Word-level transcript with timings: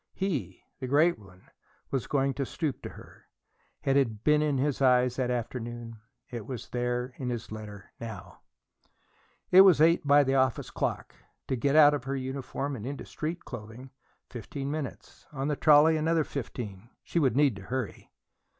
He, 0.15 0.63
the 0.79 0.87
great 0.87 1.19
one, 1.19 1.43
was 1.91 2.07
going 2.07 2.33
to 2.33 2.43
stoop 2.43 2.81
to 2.81 2.89
her. 2.89 3.27
It 3.83 3.95
had 3.95 4.23
been 4.23 4.41
in 4.41 4.57
his 4.57 4.81
eyes 4.81 5.17
that 5.17 5.29
afternoon; 5.29 5.99
it 6.31 6.47
was 6.47 6.69
there, 6.69 7.13
in 7.17 7.29
his 7.29 7.51
letter, 7.51 7.91
now. 7.99 8.41
It 9.51 9.61
was 9.61 9.79
eight 9.79 10.03
by 10.03 10.23
the 10.23 10.33
office 10.33 10.71
clock. 10.71 11.13
To 11.49 11.55
get 11.55 11.75
out 11.75 11.93
of 11.93 12.05
her 12.05 12.15
uniform 12.15 12.75
and 12.75 12.83
into 12.83 13.05
street 13.05 13.45
clothing, 13.45 13.91
fifteen 14.27 14.71
minutes; 14.71 15.27
on 15.31 15.49
the 15.49 15.55
trolley, 15.55 15.97
another 15.97 16.23
fifteen. 16.23 16.89
She 17.03 17.19
would 17.19 17.35
need 17.35 17.55
to 17.57 17.61
hurry. 17.61 18.09